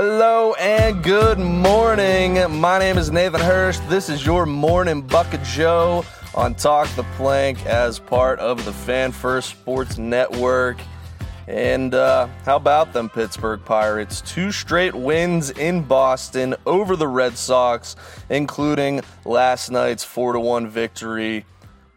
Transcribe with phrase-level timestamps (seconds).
[0.00, 2.38] Hello and good morning.
[2.60, 3.80] My name is Nathan Hursh.
[3.88, 6.04] This is your morning Buc of Joe
[6.36, 10.78] on Talk the Plank as part of the Fan First Sports Network.
[11.48, 14.20] And uh, how about them Pittsburgh Pirates?
[14.20, 17.96] Two straight wins in Boston over the Red Sox,
[18.30, 21.44] including last night's 4 to 1 victory.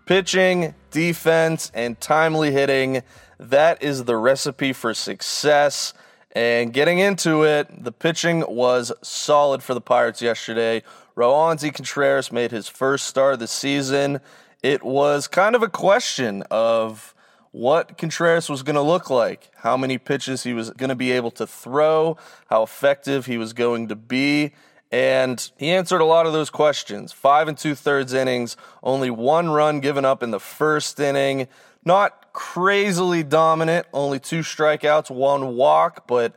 [0.07, 3.03] Pitching, defense, and timely hitting.
[3.37, 5.93] That is the recipe for success.
[6.33, 10.81] And getting into it, the pitching was solid for the Pirates yesterday.
[11.15, 14.21] Roansy Contreras made his first start of the season.
[14.63, 17.13] It was kind of a question of
[17.51, 21.11] what Contreras was going to look like, how many pitches he was going to be
[21.11, 22.15] able to throw,
[22.49, 24.53] how effective he was going to be.
[24.89, 27.11] And he answered a lot of those questions.
[27.11, 31.47] Five and two thirds innings, only one run given up in the first inning.
[31.83, 36.35] Not crazily dominant, only two strikeouts, one walk, but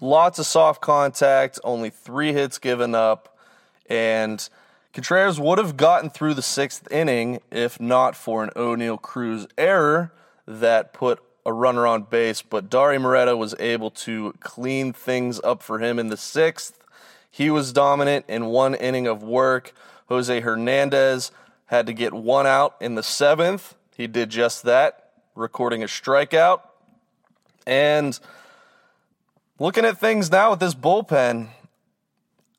[0.00, 3.36] lots of soft contact, only three hits given up.
[3.88, 4.46] And
[4.92, 10.12] Contreras would have gotten through the sixth inning if not for an Oneil Cruz error
[10.46, 15.62] that put a runner on base, but Dauri Moreta was able to clean things up
[15.62, 16.78] for him in the sixth.
[17.30, 19.72] He was dominant in one inning of work.
[20.08, 21.30] Jose Hernandez
[21.66, 23.76] had to get one out in the seventh.
[23.96, 25.05] He did just that,
[25.36, 26.62] recording a strikeout.
[27.66, 28.18] And
[29.58, 31.48] looking at things now with this bullpen,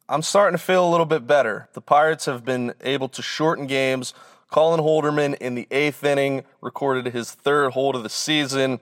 [0.07, 1.67] I'm starting to feel a little bit better.
[1.73, 4.13] The Pirates have been able to shorten games.
[4.51, 8.79] Colin Holderman in the eighth inning recorded his third hold of the season.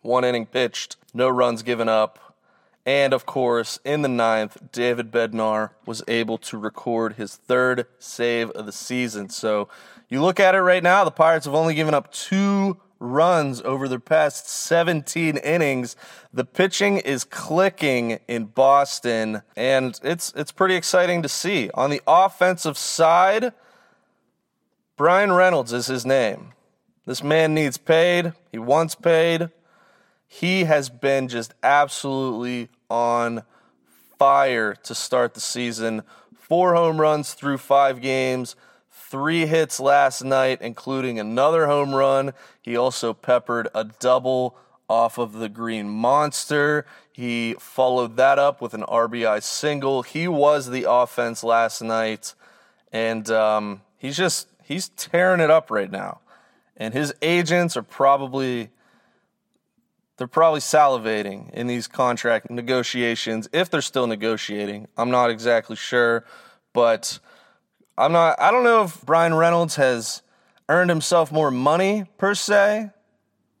[0.00, 2.18] One inning pitched, no runs given up.
[2.84, 8.50] And of course, in the ninth, David Bednar was able to record his third save
[8.50, 9.28] of the season.
[9.28, 9.68] So
[10.08, 13.88] you look at it right now, the Pirates have only given up two runs over
[13.88, 15.96] the past 17 innings.
[16.32, 21.68] The pitching is clicking in Boston, and it's it's pretty exciting to see.
[21.74, 23.52] On the offensive side,
[24.96, 26.52] Bryan Reynolds is his name.
[27.04, 28.32] This man needs paid.
[28.52, 29.50] He wants paid.
[30.28, 33.42] He has been just absolutely on
[34.18, 36.04] fire to start the season.
[36.38, 38.54] Four home runs through five games
[39.12, 42.32] three hits last night, including another home run.
[42.62, 44.56] He also peppered a double
[44.88, 46.86] off of the Green Monster.
[47.12, 50.02] He followed that up with an RBI single.
[50.02, 52.34] He was the offense last night.
[52.90, 56.20] and um, he's just he's tearing it up right now.
[56.74, 58.70] And his agents are probably
[60.16, 64.88] they're probably salivating in these contract negotiations if they're still negotiating.
[64.96, 66.24] I'm not exactly sure,
[66.72, 67.18] but
[68.02, 70.22] I'm not I don't know if Bryan Reynolds has
[70.68, 72.90] earned himself more money per se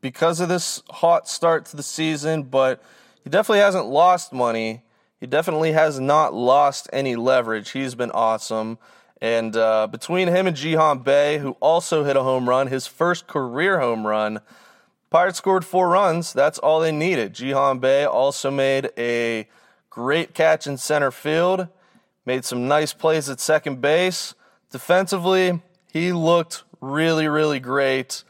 [0.00, 2.82] because of this hot start to the season, but
[3.22, 4.82] he definitely hasn't lost money.
[5.20, 7.70] He definitely has not lost any leverage.
[7.70, 8.78] He's been awesome.
[9.20, 13.28] And uh, between him and Ji-hwan Bae, who also hit a home run, his first
[13.28, 14.40] career home run,
[15.10, 16.32] Pirates scored four runs.
[16.32, 17.32] That's all they needed.
[17.32, 19.48] Ji-hwan Bae also made a
[19.88, 21.68] great catch in center field,
[22.24, 24.34] made some nice plays at second base.
[24.70, 25.60] Defensively,
[25.92, 28.24] he looked really, really great.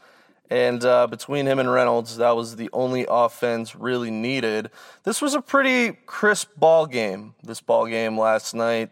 [0.49, 4.69] And uh, between him and Reynolds, that was the only offense really needed.
[5.03, 8.91] This was a pretty crisp ball game, this ball game last night.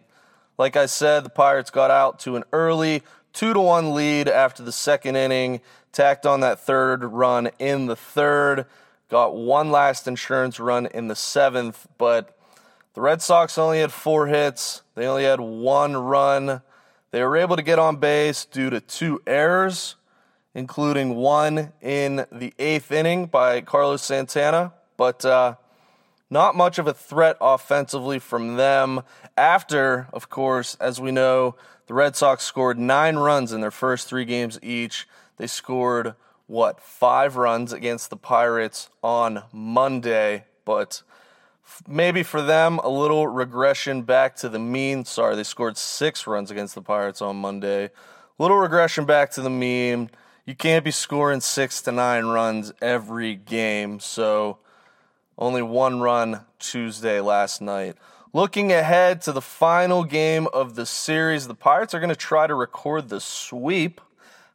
[0.57, 4.63] Like I said, the Pirates got out to an early 2 to 1 lead after
[4.63, 5.61] the second inning,
[5.91, 8.65] tacked on that third run in the third,
[9.09, 12.37] got one last insurance run in the seventh, but
[12.93, 14.81] the Red Sox only had four hits.
[14.95, 16.61] They only had one run.
[17.11, 19.95] They were able to get on base due to two errors
[20.53, 25.55] including one in the eighth inning by Carlos Santana, but uh,
[26.29, 29.01] not much of a threat offensively from them.
[29.37, 31.55] After, of course, as we know,
[31.87, 35.07] the Red Sox scored nine runs in their first three games each.
[35.37, 36.15] They scored,
[36.47, 41.01] what, five runs against the Pirates on Monday, but
[41.87, 45.05] maybe for them a little regression back to the mean.
[45.05, 47.89] Sorry, they scored six runs against the Pirates on Monday.
[48.37, 50.09] Little regression back to the mean
[50.45, 53.99] you can't be scoring six to nine runs every game.
[53.99, 54.57] So
[55.37, 57.95] only one run Tuesday last night.
[58.33, 62.47] Looking ahead to the final game of the series, the Pirates are going to try
[62.47, 64.01] to record the sweep.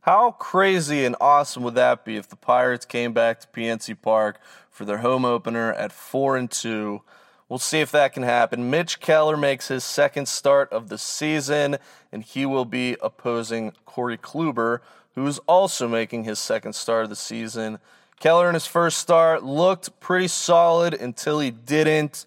[0.06, 4.38] How crazy and awesome would that be if the Pirates came back to PNC Park
[4.70, 7.02] for their home opener at 4 and 2?
[7.48, 8.70] We'll see if that can happen.
[8.70, 11.78] Mitch Keller makes his second start of the season,
[12.12, 14.78] and he will be opposing Corey Kluber,
[15.16, 17.80] who is also making his second start of the season.
[18.20, 22.26] Keller in his first start looked pretty solid until he didn't.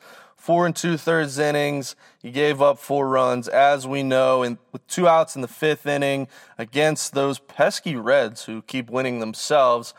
[0.50, 1.96] Four and two thirds innings.
[2.24, 5.86] He gave up four runs, as we know, and with two outs in the fifth
[5.86, 9.94] inning against those pesky Reds who keep winning themselves.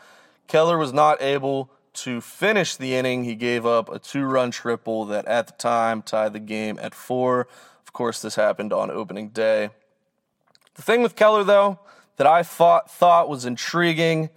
[0.47, 3.23] Keller was not able to finish the inning.
[3.23, 6.93] He gave up a two run triple that at the time tied the game at
[6.93, 7.47] four.
[7.85, 9.69] Of course, this happened on opening day.
[10.73, 11.79] The thing with Keller, though,
[12.17, 14.29] that I thought, thought was intriguing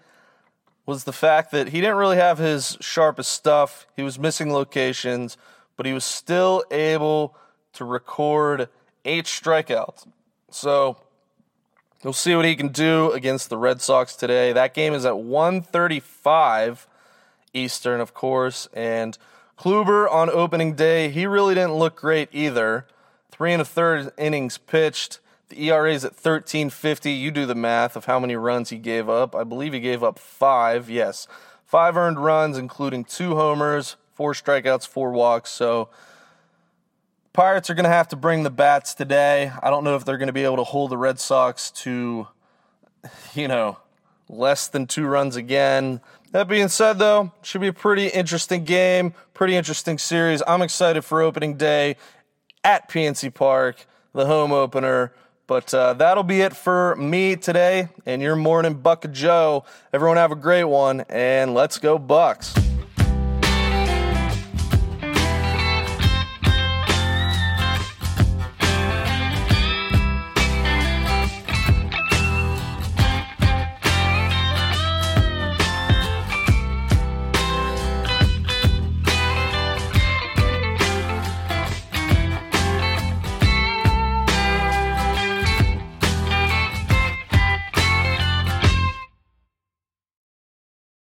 [0.87, 3.89] was the fact that he didn't really have his sharpest stuff.
[3.97, 5.37] He was missing locations,
[5.77, 7.37] but he was still able
[7.75, 8.69] to record
[9.05, 10.07] eight strikeouts.
[10.51, 10.97] So
[12.03, 14.53] we'll see what he can do against the Red Sox today.
[14.53, 16.87] That game is at 135
[17.53, 19.17] Eastern, of course, and
[19.59, 22.87] Kluber on opening day, he really didn't look great either.
[23.31, 25.21] Three and a third innings pitched.
[25.49, 27.19] The ERA is at 13.50.
[27.19, 29.35] You do the math of how many runs he gave up.
[29.35, 30.91] I believe he gave up five.
[30.91, 31.29] Yes,
[31.65, 35.51] five earned runs, including two homers, four strikeouts, four walks.
[35.51, 35.89] So
[37.35, 39.51] Pirates are going to have to bring the bats today.
[39.61, 42.29] I don't know if they're going to be able to hold the Red Sox to,
[43.35, 43.79] you know,
[44.29, 46.01] less than two runs again.
[46.31, 50.43] That being said, though, should be a pretty interesting game, pretty interesting series.
[50.47, 51.97] I'm excited for opening day
[52.63, 55.13] at PNC Park, the home opener.
[55.47, 59.65] But uh, that'll be it for me today and your morning Buck Joe.
[59.93, 62.64] Everyone have a great one, and let's go Bucs.